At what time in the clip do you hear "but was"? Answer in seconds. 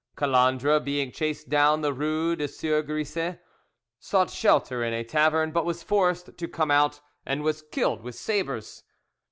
5.51-5.83